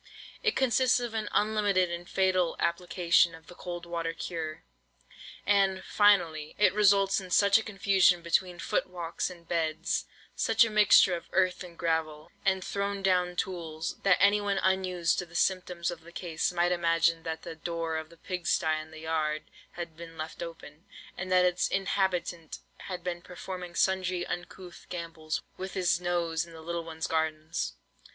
[0.41, 4.63] It consists of an unlimited and fatal application of the cold water cure.
[5.45, 11.15] And, finally, it results in such a confusion between foot walks and beds—such a mixture
[11.15, 16.11] of earth and gravel, and thrown down tools—that anyone unused to the symptoms of the
[16.11, 19.43] case, might imagine that the door of the pigsty in the yard
[19.73, 25.75] had been left open, and that its inhabitant had been performing sundry uncouth gambols with
[25.75, 27.75] his nose in the little ones' gardens.